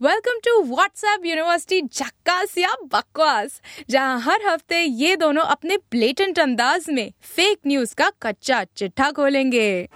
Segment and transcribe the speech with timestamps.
[0.00, 3.60] Welcome to WhatsApp university झक्कास या बकवास
[3.90, 9.88] जहाँ हर हफ़्ते ये दोनों अपने ब्लेटेंट अंदाज में फेक न्यूज़ का कच्चा चिट्ठा खोलेंगे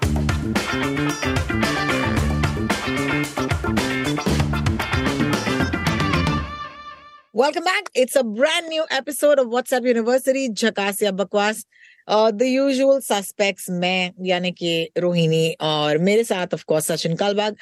[7.34, 7.88] Welcome back.
[7.94, 11.64] It's a brand new episode of WhatsApp University, झकास या बकवास
[12.10, 17.56] द यूजुअल सस्पेक्ट्स मैं यानी कि रोहिणी और मेरे साथ ऑफ़ कोर्स सचिन कालबाग।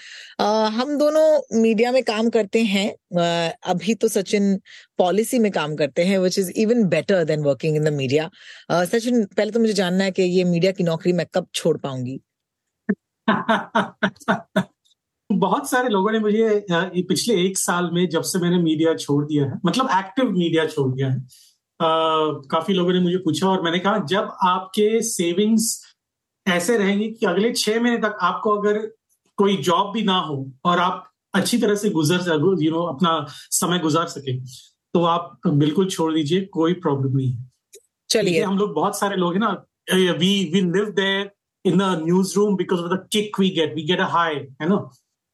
[0.75, 4.57] हम दोनों मीडिया में काम करते हैं। uh, अभी तो सचिन
[4.99, 8.31] पॉलिसी में काम करते हैं which is even better than working in the media
[8.73, 12.21] Sachin पहले तो मुझे जानना है कि ये मीडिया की नौकरी मैं कब छोड़ पाऊँगी?
[15.33, 16.67] बहुत सारे लोगों ने मुझे
[17.03, 20.95] पिछले एक साल में जब से मैंने मीडिया छोड़ दिया है मतलब एक्टिव मीडिया छोड़
[20.97, 21.27] दिया है
[21.83, 25.87] काफ़ी लोगों ने मुझे पूछा और मैंने कहा जब आपके सेविंग्स
[26.49, 28.79] ऐसे रहेंगे कि अगले छह महीने तक आपको अगर
[29.37, 32.21] कोई जॉब भी ना हो और आप अच्छी तरह से गुजर
[32.63, 34.41] यू नो अपना समय गुजार सके
[34.95, 37.51] तो आप बिल्कुल छोड़ दीजिए कोई प्रॉब्लम नहीं है।
[38.11, 41.31] चलिए। हम लोग बहुत सारे लोग हैं ना we we live there
[41.65, 41.83] in the
[42.37, 44.91] newsroom because of the kick we get we get a high है ना?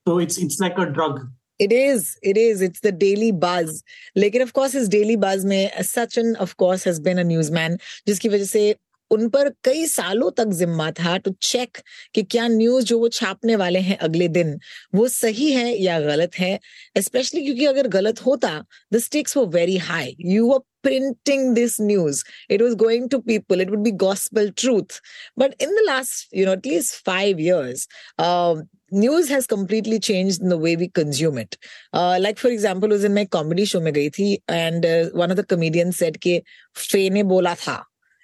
[0.06, 1.14] So it's it's like a drug.
[1.59, 2.17] It is.
[2.23, 2.61] It is.
[2.61, 3.83] It's the daily buzz.
[4.17, 8.29] लेकिन of course इस daily buzz में Sachin of course has been a newsman जिसकी
[8.29, 8.75] वजह से
[9.11, 11.77] उन पर कई सालों तक जिम्मा था टू चेक
[12.15, 14.57] कि क्या न्यूज जो वो छापने वाले हैं अगले दिन
[14.95, 16.59] वो सही है या गलत है
[16.97, 22.19] स्पेशली क्योंकि अगर गलत होता द स्टेक्स वो very high you were printing this news
[22.49, 24.95] it was going to people it would be gospel truth
[25.41, 27.83] but in the last you know at least 5 years
[28.17, 28.55] uh,
[28.91, 31.57] news has completely changed in the way we consume it.
[31.93, 35.31] Uh, like for example, was in my comedy show mein gayi thi, and uh, one
[35.31, 36.41] of the comedians said कि
[36.75, 37.83] फे ने बोला था.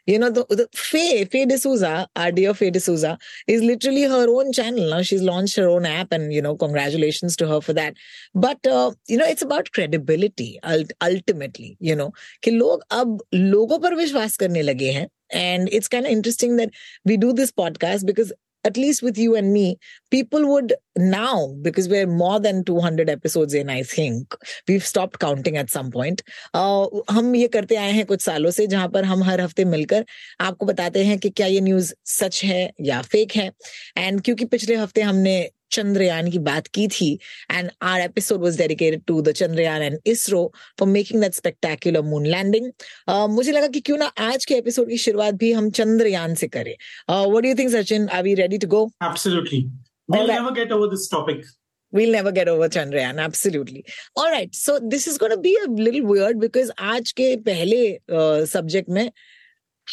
[0.09, 4.53] You know, the, the Faye, Faye D'Souza, our dear Faye D'Souza, is literally her own
[4.53, 4.89] channel.
[4.89, 7.94] Now she's launched her own app and, you know, congratulations to her for that.
[8.33, 13.95] But, uh, you know, it's about credibility ultimately, you know, कि लोग अब लोगों पर
[13.95, 15.07] विश्वास करने लगे हैं.
[15.33, 16.69] And it's kind of interesting that
[17.03, 18.31] we do this podcast because
[18.63, 19.78] at least with you and me,
[20.11, 24.35] people would now, because we're more than 200 episodes in, I think,
[24.67, 26.23] we've stopped counting at some point.
[26.53, 30.05] Uh, हम ये करते आए हैं कुछ सालों से जहां पर हम हर हफ्ते मिलकर
[30.41, 33.51] आपको बताते हैं कि क्या ये न्यूज सच है या फेक है
[33.97, 35.38] एंड क्योंकि पिछले हफ्ते हमने
[35.72, 37.12] चंद्रयान की बात की थी
[37.50, 42.27] and our episode was dedicated to the Chandrayaan and ISRO for making that spectacular moon
[42.27, 42.71] landing
[43.10, 46.75] मुझे लगा कि क्यों ना आज के एपिसोड की शुरुआत भी हम चंद्रयान से करें।
[47.10, 49.65] What do you think Sachin are we ready to go absolutely
[50.09, 51.44] we'll never get over this topic.
[51.93, 53.84] We'll never get over Chandrayaan, absolutely.
[54.16, 57.99] All right, so this is going to be a little weird because आज के पहले
[58.12, 59.12] uh, में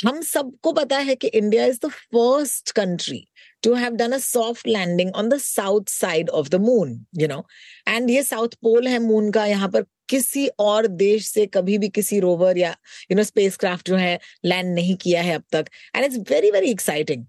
[0.05, 3.28] हम सबको पता है कि India is the first country
[3.63, 7.43] to have done a soft landing on the south side of the moon, you know.
[7.87, 11.89] And ये साउथ पोल है मून का यहाँ पर किसी और देश से कभी भी
[11.89, 12.69] किसी रोवर या
[13.11, 15.65] यू नो स्पेस जो है लैंड नहीं किया है अब तक।
[15.95, 17.25] And it's very very exciting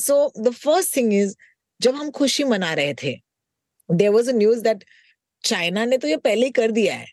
[0.00, 1.34] so the first thing is
[1.80, 3.16] जब हम खुशी मना रहे थे
[3.88, 4.84] there was a news that
[5.44, 7.06] China ने तो ये पहले ही कर दिया है।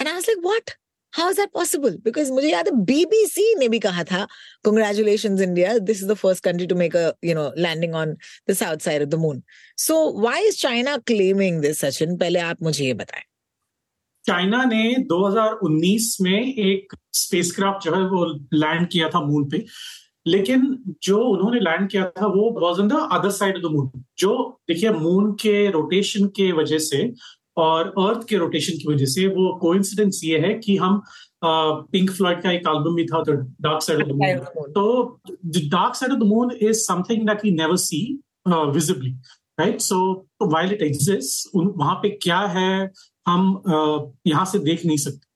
[0.00, 0.70] And I like what
[1.12, 4.24] how is that possible because मुझे याद है बीबीसी ने भी कहा था
[4.64, 8.16] congratulation India this is the first country to make you know landing on
[8.50, 9.42] the south side of the moon
[9.78, 13.24] so why is China claiming this Sachin पहले आप मुझे ये बताएँ।
[14.24, 19.64] चाइना ने 2019 में एक स्पेसक्राफ्ट जो है वो लैंड किया था मून पे।
[20.26, 24.04] लेकिन जो उन्होंने लैंड किया था, वो was on the other side of the moon
[24.18, 24.34] जो
[24.68, 27.02] देखिए मून के रोटेशन के वजह से
[27.60, 31.02] और अर्थ के रोटेशन की वजह से वो कोइंसिडेंस ये है कि हम
[31.44, 35.20] पिंक फ्लॉइड का एक एल्बम भी था dark side of the moon तो
[35.68, 38.02] dark side of the moon is something that we never see
[38.48, 39.10] visibly
[39.60, 42.90] right so while it exist वहाँ पे क्या है
[43.28, 45.26] हम uh, यहाँ से देख नहीं सकते।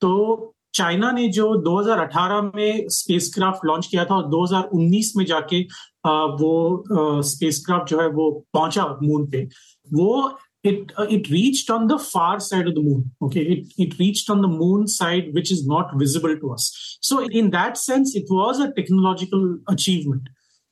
[0.00, 6.26] तो चाइना ने जो 2018 में स्पेसक्राफ्ट लॉन्च किया था और 2019 में जाके uh,
[6.40, 9.44] वो स्पेसक्राफ्ट जो है वो पहुँचा मून पे
[9.92, 13.97] वो it uh, it reached on the far side of the moon okay it, it
[13.99, 18.15] reached on the moon side which is not visible to us so in that sense
[18.15, 20.29] it was a technological achievement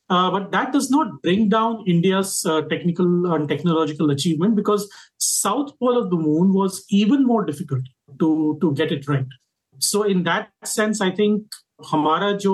[0.09, 4.87] uh, but that does not bring down india's uh, technical and technological achievement because
[5.17, 7.83] south pole of the moon was even more difficult
[8.19, 9.39] to to get it right
[9.79, 11.59] so in that sense i think
[11.89, 12.53] हमारा जो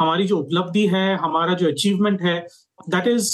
[0.00, 2.40] हमारी जो उपलब्धि है हमारा जो achievement है
[2.88, 3.28] that is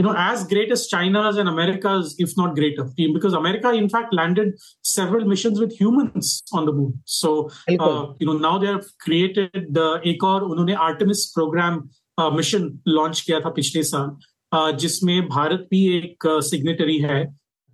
[0.00, 4.14] you know, as great as China's and America's, if not greater, because America, in fact,
[4.14, 7.02] landed several missions with humans on the moon.
[7.04, 12.30] So, uh, you know, now they have created the एक और उन्होंने Artemis program uh,
[12.30, 14.16] mission launch किया था पिछले साल
[14.52, 17.20] uh, जिसमें भारत भी एक सिग्नेटरी uh, है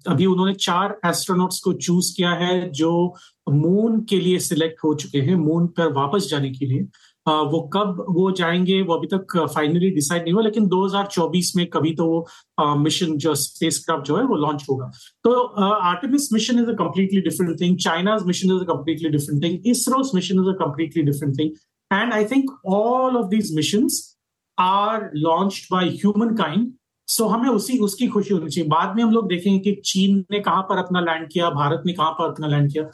[0.09, 2.93] अभी उन्होंने चार एस्ट्रोनॉट्स को चूज़ किया है जो
[3.51, 6.87] मून के लिए सिलेक्ट हो चुके हैं मून पर वापस जाने के लिए
[7.29, 11.95] वो कब वो जाएँगे, वो अभी तक फाइनली डिसाइड नहीं हुआ, लेकिन 2024 में कभी
[11.95, 14.91] तो वो मिशन जो स्पेस क्राफ्ट जो है, वो लॉन्च होगा।
[15.25, 19.67] तो Artemis mission is a completely different thing China's mission is a completely different thing
[19.67, 21.51] ISRO's mission is a completely different thing
[21.91, 23.89] and I think all of these mission
[24.59, 26.73] are launch by human kind
[27.09, 30.39] so हमें उसी, उसकी खुशी होनी चाहिए। बाद में हम लोग देखेंगे कि चीन ने
[30.41, 32.85] कहाँ पर अपना लैंड किया, भारत ने कहाँ पर अपना लैंड किया।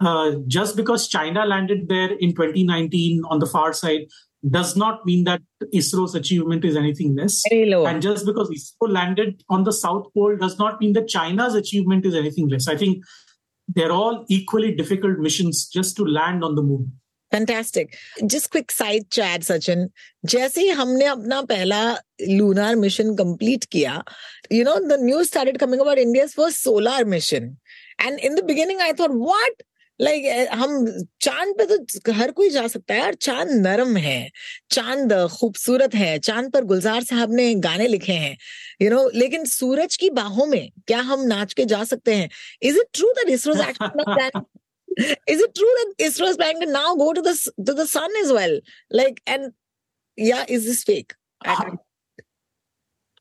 [0.00, 4.06] uh, just because China landed there in 2019 on the far side
[4.48, 5.42] does not mean that
[5.74, 7.42] ISRO's achievement is anything less.
[7.50, 12.06] And just because ISRO landed on the South Pole does not mean that China's achievement
[12.06, 12.66] is anything less.
[12.66, 13.04] I think
[13.68, 16.92] they're all equally difficult missions just to land on the moon.
[17.30, 17.96] Fantastic.
[18.26, 19.90] Just quick side chat, Sachin.
[20.26, 24.02] जैसे ही हमने अपना पहला lunar mission complete किया,
[24.50, 27.56] you know, the news started coming about India's first solar mission.
[28.00, 29.52] And in the beginning, I thought, what?
[30.01, 34.29] Like like, हम चाँद पे तो हर कोई जा सकता है और चाँद नरम है
[34.71, 38.37] चाँद खूबसूरत है चाँद पर गुलजार साहब ने गाने लिखे हैं
[38.81, 42.15] यू you नो know, लेकिन सूरज की बाहों में क्या हम नाच के जा सकते
[42.15, 42.29] हैं
[42.61, 43.53] is it true that ISRO
[44.97, 47.33] is it true that ISRO is planning to now go to the
[47.65, 48.59] to the sun as well?
[48.91, 49.51] Like, and
[50.17, 51.15] yeah, is this fake?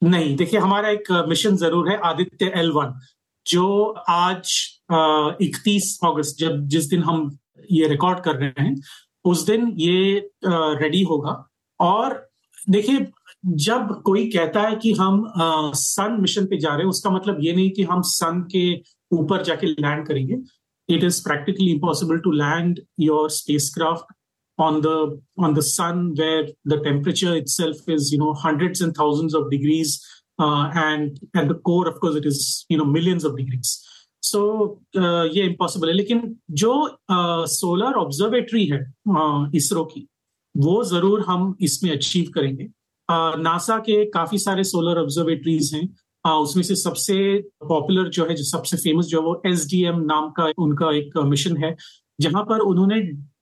[0.03, 2.93] नहीं देखिए हमारा एक मिशन ज़रूर है आदित्य एल वन
[3.47, 3.67] जो
[4.09, 7.39] आज Uh, 31 अगस्त, जब जिस दिन हम
[7.71, 8.75] ये रिकॉर्ड कर रहे हैं,
[9.25, 11.45] उस दिन ये uh, रेडी होगा।
[11.81, 12.31] और
[12.71, 13.07] देखिए,
[13.47, 17.39] जब कोई कहता है कि हम uh, सन मिशन पे जा रहे हैं, उसका मतलब
[17.41, 18.67] ये नहीं कि हम सन के
[19.13, 20.37] ऊपर जाके लैंड करेंगे।
[20.89, 23.31] It is practically impossible to land your
[23.75, 24.15] spacecraft
[24.59, 24.87] on the
[25.45, 29.99] on the sun where the temperature itself is you know hundred and thousand of degrees
[30.41, 33.77] and at the core of course it is you know millions of degrees
[34.25, 36.73] so so, uh, ये impossible है। लेकिन जो
[37.11, 38.81] solar uh, observatory है
[39.57, 40.07] ISRO uh, की
[40.55, 42.69] वो ज़रूर हम इसमें अचीव करेंगे।
[43.09, 45.87] नासा uh, के काफ़ी सारे सोलर ऑब्जर्वेटरीज हैं।
[46.25, 47.17] Uh, उसमें से सबसे
[47.69, 51.57] पॉपुलर जो है जो सबसे फ़ेमस जो है वो एसडीएम नाम का उनका एक मिशन
[51.65, 51.75] है
[52.21, 53.01] जहाँ पर उन्होंने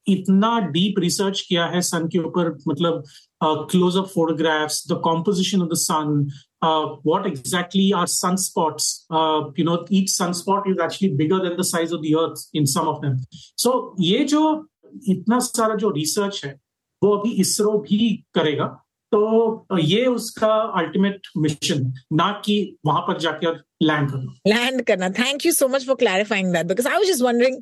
[0.08, 3.02] इतना डीप रिसर्च किया है सन के ऊपर मतलब
[3.70, 6.26] close up photographs the composition of the sun
[7.03, 11.91] what exactly are sunspots uh, you know each sunspot is actually bigger than the size
[11.91, 13.19] of the earth in some of them
[13.55, 14.43] so ये जो
[15.09, 16.59] इतना सारा जो research है
[17.01, 18.65] वो अभी इसरो भी करेगा
[19.11, 22.55] तो ये उसका अल्टीमेट मिशन ना कि
[22.85, 26.87] वहां पर जाकर लैंड करना लैंड करना thank you so much for clarifying that because
[26.87, 27.61] I was just wondering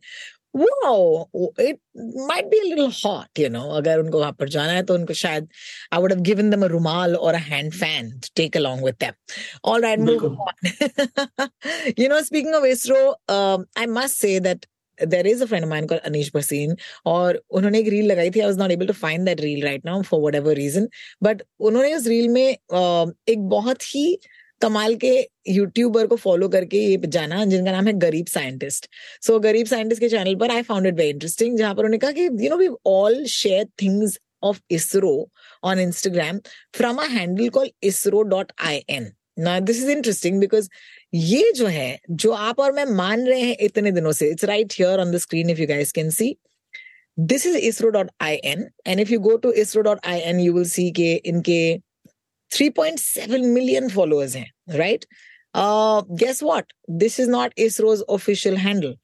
[0.52, 1.80] wow it
[2.26, 5.16] might be a little hot you know agar unko wahan par jana hai to unko
[5.20, 5.46] shayad
[5.92, 8.98] i would have given them a rumal or a hand fan to take along with
[8.98, 9.14] them
[9.62, 11.48] all right move on
[12.02, 13.00] you know speaking of isro
[13.36, 16.76] um, i must say that there is a friend of mine called Anish Bhasin
[17.06, 19.84] और उन्होंने एक reel लगाई थी I was not able to find that reel right
[19.86, 20.88] now for whatever reason
[21.22, 22.48] but उन्होंने उस reel में
[23.28, 24.18] एक बहुत ही
[24.60, 25.12] कमाल के
[25.48, 28.88] यूट्यूबर को फॉलो करके ये जाना जिनका नाम है गरीब साइंटिस्ट
[29.22, 31.98] सो so, गरीब साइंटिस्ट के चैनल पर I found it very interesting जहाँ पर उन्होंने
[31.98, 35.14] कहा कि you know we all share things of ISRO
[35.64, 36.38] on Instagram
[36.76, 40.68] from a handle call ISRO dot I N ना दिस इज़ इंटरेस्टिंग बिकॉज़
[41.14, 44.72] ये जो है जो आप और मैं मान रहे हैं इतने दिनों से it's right
[44.78, 46.36] here on the screen if you guys can see
[47.18, 51.60] this is isro.in and if you go to isro.in you will see के इनके
[52.51, 55.05] 3.7 million followers hain, right?
[55.53, 56.65] Uh, guess what?
[56.87, 58.95] This is not ISRO's official handle.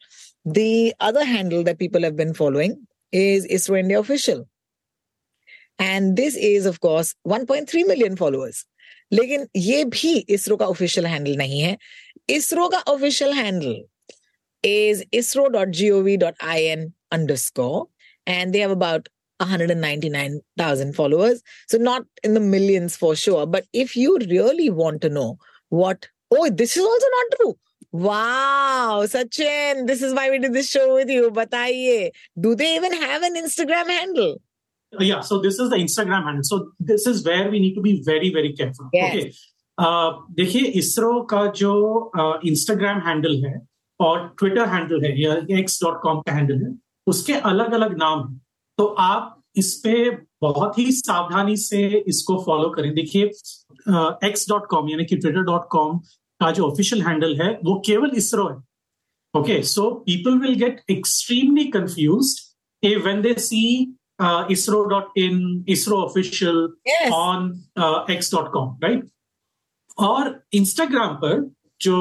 [0.46, 4.48] The other handle that people have been following is ISRO India Official.
[5.80, 8.66] And this is, of course, 1.3 million followers.
[9.14, 11.78] लेकिन ये भी इसरो का official handle नहीं है
[12.30, 13.82] इसरो का official handle
[14.64, 16.82] is isro.gov.in
[17.12, 17.88] underscore
[18.28, 19.08] and they have about
[19.40, 21.42] 199,000 followers.
[21.68, 23.46] So not in the millions for sure.
[23.48, 25.38] But if you really want to know
[25.70, 27.58] what, oh, this is also not true.
[27.94, 31.30] Wow, Sachin, this is why we did this show with you.
[31.30, 34.42] Bataiye, do they even have an Instagram handle?
[35.00, 36.44] Yeah, so this is the Instagram handle.
[36.44, 38.90] So this is where we need to be very, very careful.
[38.94, 39.16] Yes.
[39.16, 39.34] Okay.
[40.38, 41.72] देखिए इसरो का जो
[42.46, 43.62] Instagram handle है
[44.06, 46.72] और Twitter handle है या X dot com का handle है
[47.08, 48.40] उसके अलग अलग नाम है
[48.79, 50.11] तो आप इस पे
[50.43, 53.25] बहुत ही सावधानी से इसको फॉलो करें। देखिए
[54.29, 55.99] एक्स डॉट कॉम यानी कि ट्विटर डॉट कॉम
[56.41, 58.57] का जो ऑफिशियल हैंडल है वो केवल इसरो है।
[59.35, 62.35] Okay so people will get extremely confuse
[62.83, 63.63] uh when they see
[64.53, 66.63] ISRO dot in ISRO official
[67.15, 67.51] on
[68.11, 69.09] X dot com right
[69.99, 71.97] और इंस्टाग्राम पर जो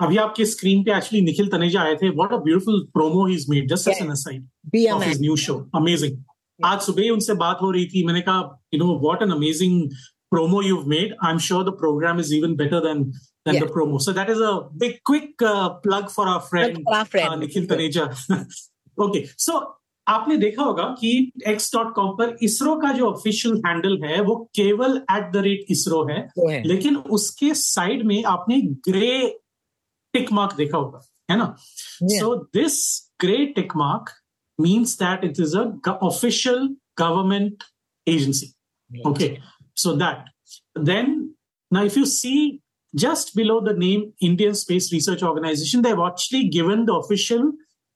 [0.00, 3.50] अभी आपके स्क्रीन पे एक्चुअली निखिल तनेजा आए थे। What a beautiful promo he is
[3.50, 6.18] made just as an aside of his new show amazing
[6.64, 9.88] आज सुबह ही उनसे बात हो रही थी। मैंने कहा you know what an amazing
[10.34, 11.12] promo you've made.
[11.26, 13.02] I'm sure the program is even better than
[13.46, 13.60] than yeah.
[13.60, 14.00] the promo.
[14.00, 17.28] So that is a big quick uh, plug for our friend, our friend.
[17.28, 18.06] Uh, nikhil taneja.
[18.98, 19.20] Okay.
[19.44, 19.60] So
[20.08, 24.36] आपने देखा होगा कि x dot com पर इसरो का जो official handle है वो
[24.54, 26.18] केवल एट द रेट इसरो है।
[26.66, 29.10] लेकिन उसके साइड में आपने ग्रे
[30.15, 31.01] टिक मार्क देखा होगा
[31.31, 32.79] है ना so this
[33.21, 34.17] grey tick mark
[34.61, 35.61] means that it is a
[36.07, 37.63] official government
[38.07, 38.53] agency
[38.93, 39.05] right.
[39.05, 39.29] okay
[39.73, 40.27] so that
[40.75, 41.33] then
[41.71, 42.61] now if you see
[42.95, 47.51] just below the name indian space research organization they've actually given the official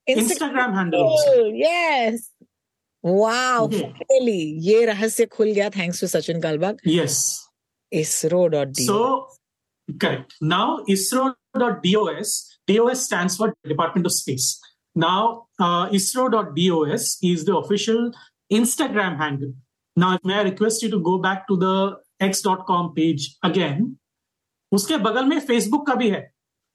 [0.09, 1.45] instagram, instagram handle also.
[1.45, 2.31] yes
[3.03, 3.93] wow okay.
[4.09, 7.21] really ye rahasya khul gaya thanks to sachin kalbag yes
[7.93, 9.01] isro.do so
[10.05, 10.67] correct now
[10.97, 14.59] isro ISRO.DOS, DOS stands for Department of Space.
[14.95, 18.11] Now, uh, ISRO.DOS is the official
[18.51, 19.53] Instagram handle.
[19.95, 23.97] Now, may I request you to go back to the x.com page again?
[24.73, 26.23] Uske bagal mein Facebook ka bhi hai.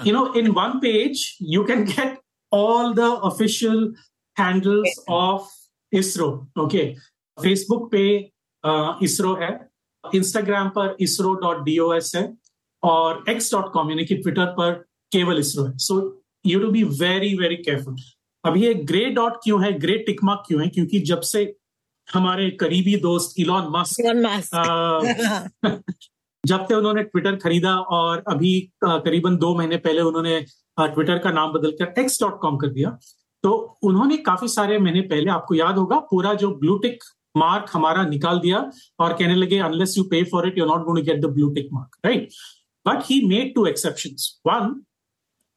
[0.04, 2.19] You know, in one page, you can get
[2.50, 3.92] all the official
[4.37, 5.47] handles of
[5.95, 6.47] ISRO.
[6.57, 6.97] Okay.
[7.38, 8.33] Facebook पे
[8.64, 9.69] uh, ISRO है.
[10.14, 12.37] Instagram पर ISRO.DOS है.
[12.86, 14.72] और x dot com यानी कि Twitter पर
[15.12, 16.00] केवल इसरो है। So
[16.46, 17.96] you to be very very careful
[18.44, 19.72] अब ये ग्रे डॉट क्यों है?
[19.80, 20.68] ग्रे टिकमार्क क्यों है?
[20.70, 21.44] क्योंकि जब से
[22.08, 24.01] हमारे करीबी दोस्त इलॉन मस्क
[26.44, 30.39] जब से उन्होंने ट्विटर खरीदा और अभी करीबन दो महीने पहले उन्होंने
[30.80, 32.89] ट्विटर का नाम बदलकर एक्स डॉट कॉम कर दिया।
[33.44, 33.51] तो
[33.84, 37.04] उन्होंने काफ़ी सारे महीने पहले आपको याद होगा पूरा जो ब्लू टिक
[37.38, 38.60] मार्क हमारा निकाल दिया
[39.00, 41.50] और कहने लगे unless you pay for it you not going to get the blue
[41.50, 42.30] tick mark right
[42.85, 44.38] But he made two exceptions.
[44.42, 44.85] One,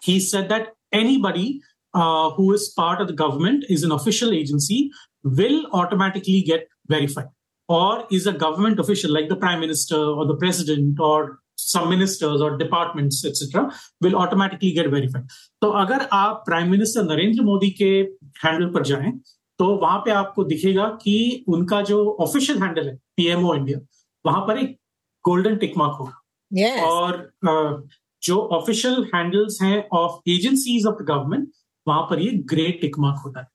[0.02, 1.62] he said that anybody
[1.94, 4.92] uh, who is part of the government, is an official agency,
[5.24, 7.28] will automatically get verified.
[7.70, 12.42] Or is a government official like the prime minister or the president or some ministers
[12.42, 13.72] or departments, etc.,
[14.02, 15.24] will automatically get verified.
[15.62, 17.92] तो अगर आप prime minister Narendra Modi के
[18.44, 19.12] handle पर जाएं
[19.60, 23.80] तो वहां पे आपको दिखेगा कि उनका जो ऑफिशियल हैंडल है पीएमओ इंडिया
[24.26, 24.78] वहां पर एक
[25.26, 26.22] गोल्डन टिक मार्क होगा
[26.83, 27.87] और
[28.23, 31.49] जो ऑफिशियल हैंडल्स है of agencies of the government
[31.87, 33.47] वहाँ पर ये ग्रे टिक मार्क होता है।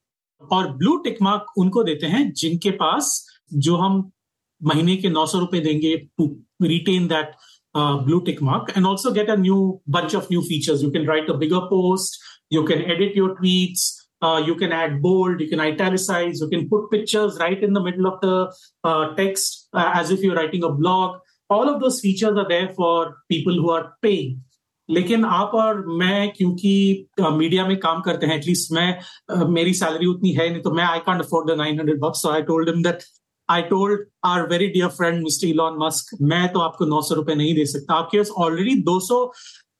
[0.51, 4.11] और ब्लू टिक मार्क उनको देते हैं जिनके पास जो हम
[4.61, 6.25] महीने के नौ सौ रुपए देंगे to
[6.61, 7.31] retain that
[7.77, 11.29] blue tick mark and also get a new bunch of new features you can write
[11.29, 12.21] a bigger post
[12.53, 14.07] you can edit your tweets
[14.47, 18.07] you can add bold you can italicise you can put pictures right in the middle
[18.07, 22.65] of the text as if you writing a blog all of those features are there
[22.65, 24.41] for people who are paying
[24.89, 28.99] लेकिन आप और मैं क्योंकि media में काम करते हैं at least मैं
[29.45, 32.41] मेरी सैलरी उतनी है नहीं तो मैं I can't afford the 900 bucks so I
[32.41, 33.03] told him that
[33.49, 37.55] I told our very dear friend mister Elon Musk मैं तो आपको 900 रुपए नहीं
[37.55, 39.31] दे सकता। आपके पास ऑलरेडी 200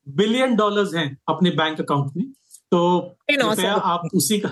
[0.10, 2.26] बिलियन डॉलर्स हैं अपने बैंक अकाउंट में।
[2.72, 3.00] तो
[3.32, 4.50] कृपया आप उसी का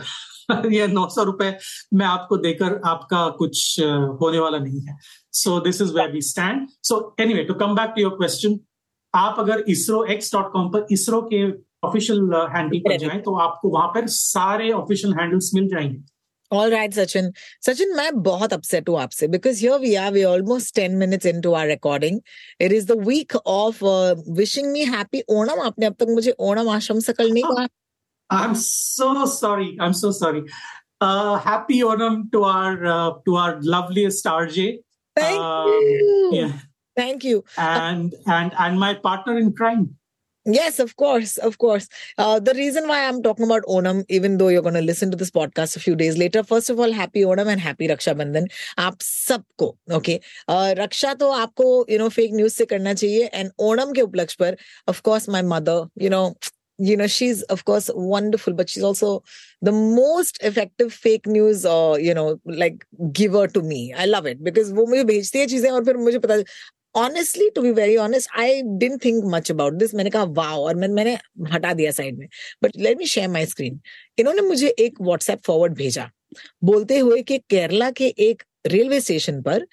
[0.72, 1.58] ये नौ सौ रुपए
[1.94, 3.80] मैं आपको देकर आपका कुछ
[4.22, 4.98] होने वाला नहीं है।
[5.43, 8.59] So this is where we stand so anyway to come back to your question
[9.15, 11.47] आप अगर इसरो एक्स डॉट कॉम पर इसरो के
[11.89, 16.03] ऑफिशियल हैंडल पर जाएं तो आपको वहां पर सारे ऑफिशियल हैंडल्स मिल जाएंगे
[16.51, 17.33] All right, Sachin.
[17.61, 21.55] Sachin, मैं बहुत upset हूँ आपसे because here we are, we're almost 10 minutes into
[21.55, 22.21] our recording.
[22.61, 25.59] It is the week of uh, wishing me happy Onam.
[25.67, 27.67] आपने अब तक मुझे ओणम आश्रम सकल नहीं कहा
[28.31, 29.77] I'm so sorry.
[29.81, 30.45] I'm so sorry.
[31.01, 34.79] Uh, happy Onam to our uh, to our loveliest RJ.
[35.21, 36.31] Thank um, you.
[36.33, 36.53] Yeah.
[36.97, 37.45] Thank you.
[37.59, 39.97] And and and my partner in crime.
[40.47, 41.89] Yes, of course, of course.
[42.17, 45.17] Uh, the reason why I'm talking about Onam, even though you're going to listen to
[45.17, 48.47] this podcast a few days later, first of all, happy Onam and happy Raksha Bandhan.
[48.79, 50.21] आप सबको okay
[50.51, 54.37] uh, रक्षा तो आपको you know fake news से करना चाहिए and Onam के उपलक्ष्य
[54.41, 54.57] पर
[54.89, 56.23] of course my mother you know
[56.90, 59.10] You know she's of course wonderful but she's also
[59.62, 62.86] the most effective fake news uh, you know like
[63.20, 66.20] giver to me i love it because वो मुझे भेजती है चीज़ें और फिर मुझे
[66.20, 66.38] पता
[67.02, 68.48] honestly to be very honest i
[68.80, 71.18] didn't think much about this मैंने कहा wow और मैं मैंने
[71.54, 72.28] हटा दिया साइड में
[72.66, 73.80] but let me share my screen
[74.20, 76.10] इन्होंने मुझे एक व्हाट्सएप फॉरवर्ड भेजा
[76.64, 79.66] बोलते हुए कि केरला के एक रेलवे स्टेशन पर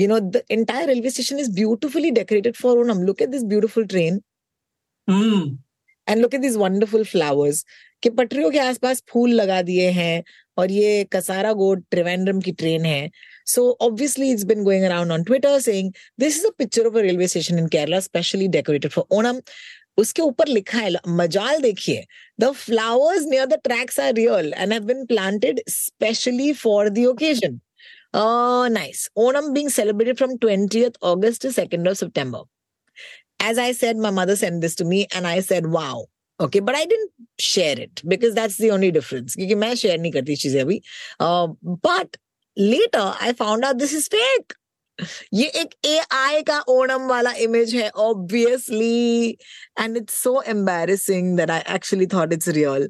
[0.00, 3.86] you know the entire railway station is beautifully decorated for onam look at this beautiful
[3.94, 4.20] train
[6.08, 7.64] and look at these wonderful flowers
[8.02, 10.22] कि पटरियों के आसपास फूल लगा दिए हैं
[10.58, 13.10] और ये कसारा गोड त्रिवेंद्रम की ट्रेन है
[13.46, 17.00] so obviously it's been going around on Twitter saying this is a picture of a
[17.00, 19.40] railway station in Kerala specially decorated for Onam
[19.98, 22.04] उसके ऊपर लिखा है, मजाल देखिए
[22.40, 27.60] the flowers near the tracks are real and have been planted specially for the occasion
[28.14, 29.08] nice.
[29.16, 32.40] Onam being celebrated from 20th August to 2nd of September.
[33.39, 36.05] As I said, my mother sent this to me and I said, wow.
[36.39, 39.35] Okay, but I didn't share it because that's the only difference.
[39.35, 40.81] क्योंकि मैं share नहीं करती चीजें अभी.
[41.19, 41.47] Uh,
[41.87, 42.17] but
[42.57, 44.55] later I found out this is fake.
[45.33, 49.29] ये एक AI का ओणम वाला इमेज है obviously
[49.79, 52.89] and it's so embarrassing that I actually thought it's real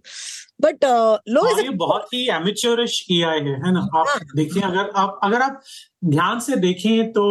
[0.61, 0.85] but
[1.29, 5.19] low is ये बहुत ही एमेच्योरिश एआई है है ना आप हाँ। देखिए अगर आप
[5.23, 5.61] अगर आप
[6.05, 7.25] ध्यान से देखें तो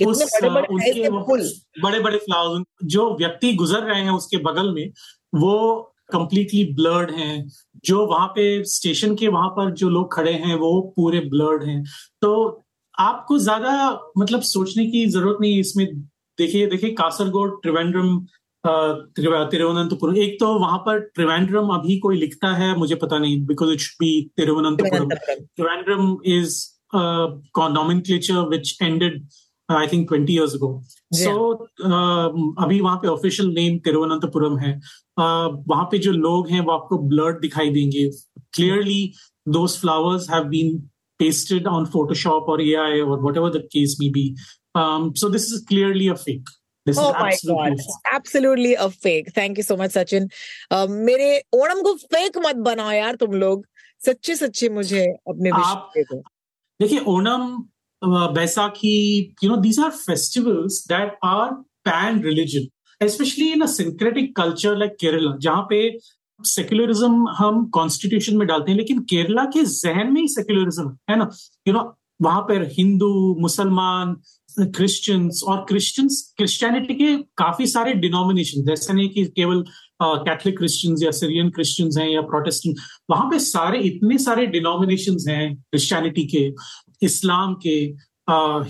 [0.00, 0.22] उस
[1.82, 4.90] बड़े बड़े, फ्लावर्स जो व्यक्ति गुजर रहे हैं उसके बगल में
[5.34, 5.54] वो
[6.12, 7.46] कंप्लीटली ब्लर्ड हैं।
[7.84, 11.82] जो वहाँ पे स्टेशन के वहाँ पर जो लोग खड़े हैं वो पूरे ब्लर्ड हैं।
[12.22, 12.62] तो
[12.98, 13.72] आपको ज़्यादा
[14.18, 15.86] मतलब सोचने की ज़रूरत नहीं इसमें।
[16.38, 18.18] देखिए देखिए कासरगोड त्रिवेंद्रम
[18.64, 23.80] तिरुवनंतपुरम। एक तो वहाँ पर त्रिवेंद्रम अभी कोई लिखता है मुझे पता नहीं because it
[23.80, 25.08] should be Thiruvananthapuram.
[25.08, 26.56] Trivandrum is
[26.94, 29.22] nomenclature which ended
[29.70, 30.70] I think twenty years ago
[31.14, 31.52] so
[32.64, 36.98] अभी वहाँ पे ऑफिशियल नेम तिरुवनंतपुरम है uh, वहाँ पे जो लोग हैं वो आपको
[37.08, 38.08] ब्लड दिखाई देंगे
[38.54, 39.02] clearly
[39.48, 40.78] those flowers have been
[41.20, 44.36] pasted on Photoshop or AI or whatever the case may be.
[44.74, 46.46] Um, so this is clearly a fake.
[46.86, 47.74] This oh my god,
[48.12, 49.32] absolutely a fake.
[49.34, 50.30] Thank you so much, Sachin.
[50.70, 53.66] Uh, मेरे ओणम को fake मत बनाओ यार तुम लोग
[54.00, 55.90] सच्चे सच्चे मुझे अपने आप
[56.80, 57.44] देखिए Onam
[58.02, 62.68] Baisakhi, you know, these are festivals that are pan religion
[63.00, 65.98] especially in a syncretic culture like Kerala, जहाँ पे
[66.40, 71.28] सेक्युलरिज्म हम कॉन्स्टिट्यूशन में डालते हैं, लेकिन केरला के जहन में ही सेक्युलरिज्म है ना?
[71.68, 71.82] यू नो
[72.22, 74.14] वहाँ पर हिंदू, मुसलमान
[74.58, 79.64] क्रिश्चियंस और क्रिश्चियंस क्रिश्चियनिटी के काफ़ी सारे डिनोमिनेशन जैसे नहीं कि केवल
[80.02, 82.76] कैथलिक क्रिश्चियंस या सीरियन क्रिश्चियंस हैं या प्रोटेस्टेंट
[83.10, 86.48] वहाँ पे सारे, इतने सारे डिनोमिनेशन हैं क्रिश्चियनिटी के।
[87.02, 87.76] इस्लाम के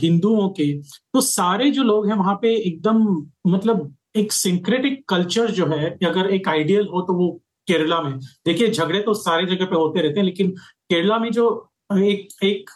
[0.00, 0.72] हिंदुओं के
[1.14, 3.04] तो सारे जो लोग हैं वहाँ पे एकदम
[3.46, 7.30] मतलब एक सिंक्रेटिक कल्चर जो है अगर एक आइडियल हो तो वो
[7.68, 10.50] केरला में। देखिए झगड़े तो सारे जगह पे होते रहते हैं लेकिन
[10.90, 11.46] केरला में जो
[11.92, 12.70] एक एक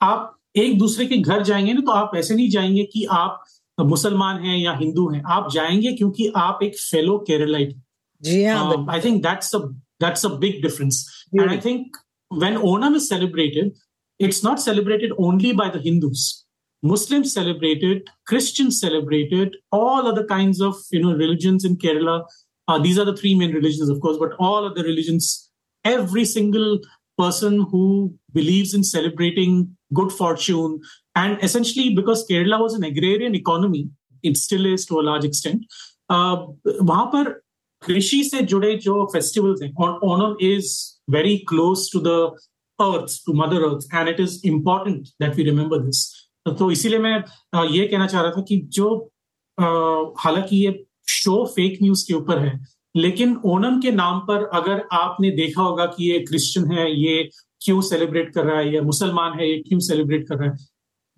[0.00, 3.44] आप एक दूसरे के घर जाएँगे ना तो आप ऐसे नहीं जाएँगे कि आप
[3.78, 7.74] मुसलमान हैं या हिंदू हैं। आप जाएँगे क्योंकि आप एक फेलो केरलाइट
[8.22, 11.96] जी हाँ I think that's that's a big difference and I think
[12.30, 13.72] when Onam is celebrated
[14.19, 16.45] it's not celebrated only by the Hindus.
[16.83, 22.23] Muslims celebrate it, Christians celebrate it, all other kinds of you know religions in Kerala
[22.71, 25.49] Uh, these are the three main religions, of course, but all of the religions,
[25.83, 26.79] every single
[27.17, 30.79] person who believes in celebrating good fortune,
[31.15, 33.89] and essentially because Kerala was an agrarian economy,
[34.23, 35.65] it still is to a large extent.
[36.09, 37.29] Uh, वहां पर
[37.85, 40.73] कृषि से जुड़े जो festivals हैं और Onam is
[41.09, 42.15] very close to the
[42.80, 46.04] earth to mother earth and it is important that we remember this
[46.58, 47.16] तो इसीलिए मैं
[47.66, 48.88] ये कहना चाह रहा था कि जो
[50.24, 52.58] हालाँकि ये शो फेक न्यूज़ के ऊपर है
[52.94, 57.22] लेकिन ओनम के नाम पर अगर आपने देखा होगा कि ये क्रिश्चियन है ये
[57.62, 60.56] क्यों सेलिब्रेट कर रहा है या मुसलमान है ये क्यों सेलिब्रेट कर रहा है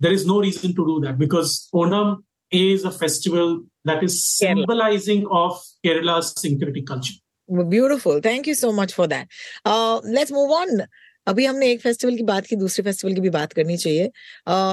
[0.00, 2.16] there is no reason to do that because Onam
[2.52, 7.14] is a festival that is symbolizing of Kerala's syncretic culture.
[7.48, 8.20] Beautiful.
[8.20, 9.28] Thank you so much for that.
[9.64, 10.82] Uh, let's move on.
[11.28, 14.04] अभी हमने एक festival की बात की, दूसरे festival की भी बात करनी चाहिए।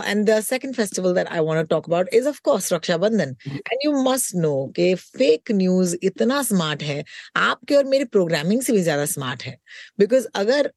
[0.06, 3.36] And the second festival that I want talk about is of course Rakshabandhan.
[3.48, 7.04] And you must know कि फेक न्यूज़ इतना स्मार्ट है,
[7.38, 9.58] आपके और मेरे प्रोग्रामिंग से भी ज़्यादा स्मार्ट है।
[10.00, 10.72] बिकॉज़ अगर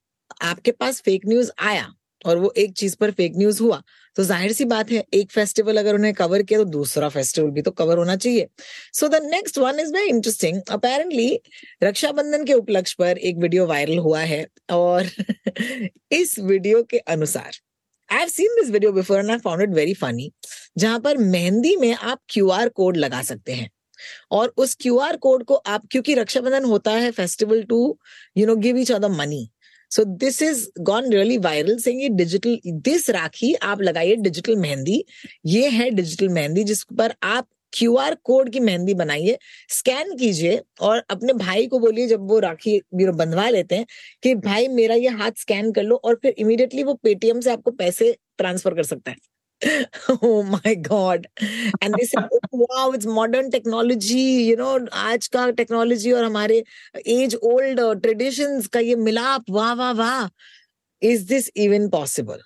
[0.44, 1.88] आपके पास फेक न्यूज़ आया,
[2.24, 3.82] और वो एक चीज़ पर फेक न्यूज़ हुआ
[4.18, 7.62] तो ज़ाहिर सी बात है, एक फेस्टिवल अगर उन्हें कवर किया तो दूसरा फेस्टिवल भी
[7.62, 8.48] तो कवर होना चाहिए।
[8.92, 11.40] So the next one is very interesting apparently
[11.82, 15.06] Rakshabandhan के उपलक्ष्य पर एक वीडियो वायरल हुआ है, और
[16.12, 17.50] इस वीडियो के अनुसार
[18.10, 20.30] I have seen this video before and I found it very funny
[20.78, 23.70] जहाँ पर मेहंदी में आप क्यूआर कोड लगा सकते हैं।
[24.32, 27.98] और उस क्यूआर कोड को आप, क्योंकि रक्षाबंधन होता है festival to
[28.36, 29.48] you know give each other money
[29.90, 35.04] so this is gone really viral saying ये डिजिटल दिस राखी आप लगाइए डिजिटल मेहंदी।
[35.46, 39.38] ये है डिजिटल मेहंदी जिस पर आप क्यू आर कोड की मेहंदी बनाइए
[39.70, 43.86] स्कैन कीजिए और अपने भाई को बोलिए, जब वो राखी बंधवा लेते हैं,
[44.22, 47.70] कि भाई मेरा ये हाथ स्कैन कर लो और फिर इमिडिएटली वो पेटीएम से आपको
[47.72, 49.16] पैसे ट्रांसफ़र कर सकता है।
[50.23, 51.27] oh my god
[51.81, 56.63] and they said oh, wow it's modern technology you know आज का टेक्नोलॉजी और हमारे
[57.15, 60.27] एज ओल्ड ट्रेडिशंस का ये मिलाप वाह वाह वाह
[61.01, 62.41] is this even possible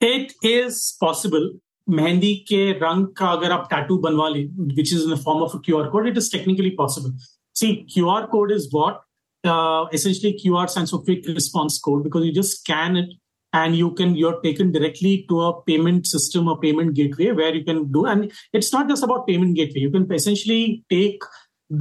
[0.00, 1.50] it is possible
[1.86, 4.44] mehndi के रंग का अगर आप टैटू बनवा ले
[4.74, 7.16] which is in the form of Q R code it is technically possible
[7.56, 9.08] see Q R code is what
[9.44, 13.14] essentially QR stands for quick response code because you just scan it
[13.59, 17.63] and you can you're taken directly to a payment system or payment gateway where you
[17.69, 20.63] can do and it's not just about payment gateway you can essentially
[20.95, 21.29] take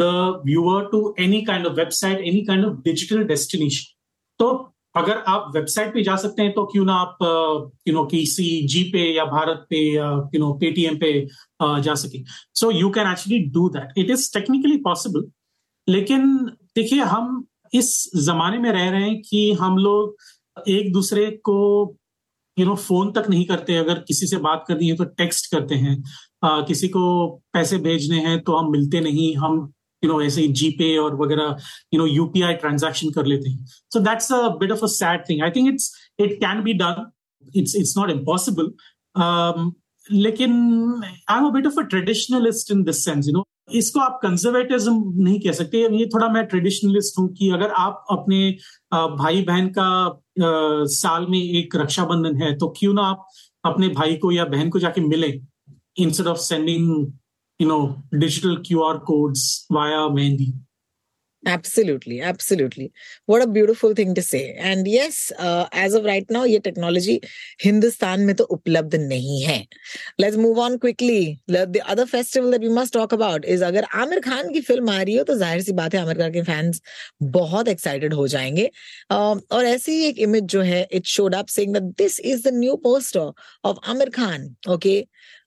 [0.03, 0.13] the
[0.45, 3.91] viewer to any kind of website any kind of digital destination
[4.41, 4.47] तो
[4.97, 7.19] अगर आप website पे जा सकते हैं तो क्यों ना आप
[7.89, 11.11] यू नो किसी जी पे या भारत पे या यू नो पेटीएम पे
[11.87, 12.23] जा सके
[12.61, 15.25] so you can actually do that it is technically possible
[15.89, 16.29] लेकिन
[16.77, 17.91] देखिए हम इस
[18.27, 20.17] जमाने में रह रहे हैं कि हम लोग
[20.57, 21.55] एक दूसरे को
[22.57, 25.75] यू नो फ़ोन तक नहीं करते अगर किसी से बात करनी है तो टेक्स्ट करते
[25.75, 26.03] हैं।
[26.45, 27.05] आ, किसी को
[27.53, 31.57] पैसे भेजने हैं तो हम मिलते नहीं हम यू नो ऐसे जी पे और वगैरह
[31.95, 35.43] यू नो यूपीआई ट्रांजेक्शन कर लेते हैं। So that's a bit of a sad thing
[35.43, 37.11] I think it's it can be done
[37.57, 38.73] it's it's not impossible
[40.13, 40.53] लेकिन
[41.31, 45.41] I am bit of a traditionalist in this sense you know इसको आप conservatism नहीं
[45.41, 48.51] कह सकते। ये थोड़ा मैं traditionalist हूँ कि अगर आप अपने
[48.95, 49.87] भाई बहन का
[50.95, 53.27] साल में एक रक्षाबंधन है तो क्यों ना आप
[53.65, 55.41] अपने भाई को या बहन को जाके मिले
[55.99, 56.91] instead of sending
[57.61, 57.79] you know
[58.15, 60.53] digital Q R codes via mehendi
[61.47, 62.91] Absolutely, absolutely.
[63.27, 64.55] What a beautiful thing to say.
[64.59, 67.19] And yes, uh, as of right now, ये technology
[67.65, 69.67] हिंदुस्तान में तो उपलब्ध नहीं है.
[70.21, 71.41] Let's move on quickly.
[71.49, 75.01] The other festival that we must talk about is अगर आमिर खान की film आ
[75.03, 76.81] रही हो तो ज़ाहिर सी बात है आमिर खान के फैंस
[77.37, 78.71] बहुत एक्साइटेड हो जाएँगे
[79.13, 82.49] uh, और ऐसी ही एक इमेज जो है it showed up saying that this is
[82.49, 83.33] the new poster
[83.65, 84.97] of Aamir Khan okay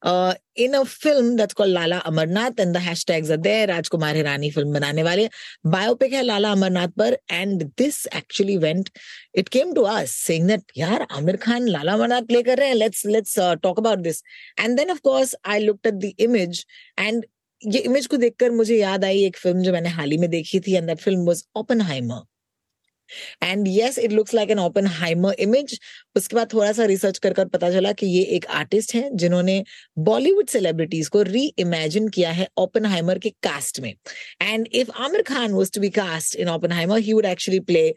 [0.02, 3.68] uh, in a film that's called Lala Amarnath and the hashtags are there.
[3.68, 5.30] Rajkumar Hirani film banane wale.
[5.66, 8.92] Biopic hai Lala Amarnath par and this actually went,
[9.34, 12.80] it came to us saying that, yaar, Amir Khan Lala Amarnath play kar rahe hain.
[12.80, 14.22] Let's, let's uh, talk about this.
[14.58, 16.66] And then of course, I looked at the image
[16.98, 17.26] and
[17.66, 20.60] ये image को देखकर मुझे याद आई एक film जो मैंने हाल ही में देखी
[20.60, 22.22] थी and that film was Oppenheimer
[23.44, 25.80] and yes it looks like an Oppenheimer image
[26.16, 29.64] उसके बाद थोड़ा सा रिसर्च कर कर पता चला कि ये एक आर्टिस्ट है, जिन्होंने
[30.00, 33.94] बॉलीवुड सेलिब्रिटीज को री इमेजिन किया है ओपन हाइमर के कास्ट में.
[34.42, 37.94] And if Aamir Khan was to be cast in Oppenheimer he would actually play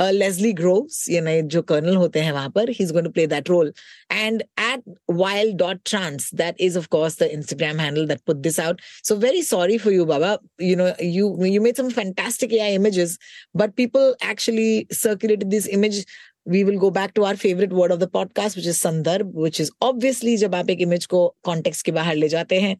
[0.00, 3.10] Uh, Leslie Groves ये नए जो कर्नल होते हैं वहाँ पर he is going to
[3.12, 3.72] play that role
[4.12, 8.58] and at wild dot trance that is of course the Instagram handle that put this
[8.60, 12.74] out so very sorry for you Baba you know you you made some fantastic AI
[12.74, 13.18] images
[13.56, 16.04] but people actually circulated this image
[16.48, 19.60] we will go back to our favourite word of the podcast which is संदर्भ which
[19.60, 22.76] is obviously जब आप एक image को context के बाहर ले जाते हैं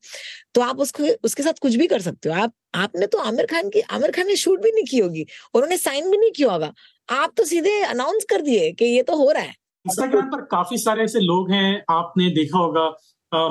[0.54, 3.68] तो आप उसको, उसके साथ कुछ भी कर सकते हो। आप, आपने तो आमिर खान
[3.68, 6.72] की, आमिर खान ने शूट भी नहीं की होगी उन्होंने साइन भी नहीं किया होगा।
[7.10, 9.54] आप तो सीधे अनाउंस कर दिए कि ये तो हो रहा है।
[9.86, 12.88] इंस्टाग्राम पर काफ़ी सारे ऐसे लोग हैं आपने देखा होगा।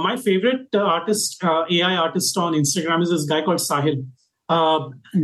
[0.04, 4.06] My favourite artist AI artist on Instagram is is guy called Sahil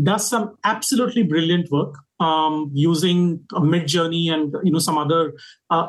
[0.04, 2.02] does some absolutely brilliant work
[2.78, 5.34] using Midjourney and you know some other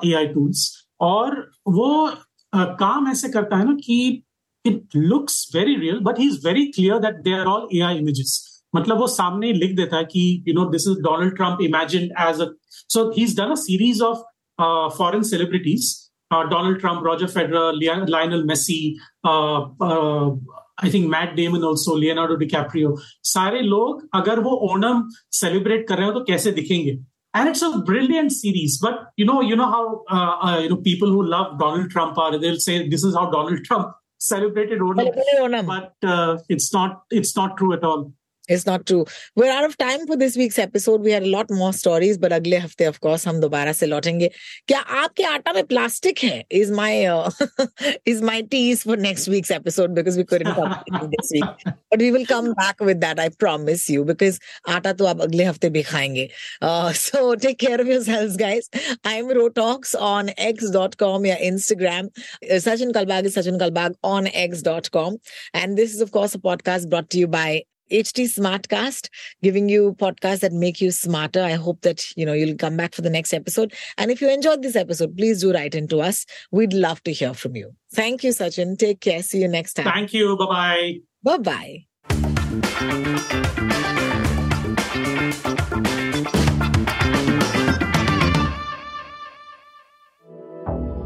[0.07, 1.37] AI tools और
[1.69, 4.23] वो uh, काम ऐसे करता है ना कि
[4.65, 8.43] it looks very real but he is very clear that they are all AI images
[8.76, 12.42] मतलब वो सामने लिख देता है कि you know this is Donald Trump imagine as
[12.42, 12.48] a
[12.96, 14.24] so he is done a series of
[14.98, 15.94] foreign celebrities
[16.34, 18.80] Donald Trump Roger Federer Lionel Messi
[19.28, 22.96] I think Matt Damon also Leonardo DiCaprio
[23.36, 25.08] सारे लोग अगर वो Onam
[25.40, 27.00] celebrate कर रहे हो तो कैसे दिखेंगे
[27.34, 30.78] and it's a brilliant series but you know you know how uh, uh, you know
[30.78, 35.66] people who love donald trump are they'll say this is how donald trump celebrated onam,
[35.66, 38.12] but uh, it's not it's not true at all
[38.52, 39.06] It's not true.
[39.36, 41.02] We're out of time for this week's episode.
[41.02, 44.30] We had a lot more stories, but अगले हफ्ते of course हम दोबारा से लौटेंगे
[44.68, 47.30] क्या आपके आटा में प्लास्टिक है is my uh,
[48.14, 50.76] is my tease for next week's episode because we couldn't come
[51.14, 55.06] this week but we will come back with that I promise you because आटा तो
[55.06, 56.30] आप अगले हफ्ते भी खाएंगे
[56.62, 58.70] uh, so take care of yourselves guys
[59.06, 65.18] I'm Rotalks on x.com या Instagram uh, Sachin Kalbag is Sachin Kalbag on x.com
[65.54, 69.09] and this is of course a podcast brought to you by HT Smartcast,
[69.43, 71.43] giving you podcasts that make you smarter.
[71.43, 73.73] I hope that, you know, you'll come back for the next episode.
[73.99, 76.27] And if you enjoyed this episode, please do write into us.
[76.51, 77.75] We'd love to hear from you.
[77.93, 78.79] Thank you, Sachin.
[78.79, 79.23] Take care.
[79.23, 79.85] See you next time.
[79.85, 80.37] Thank you.
[80.37, 81.87] Bye Bye-bye.
[83.69, 84.23] Bye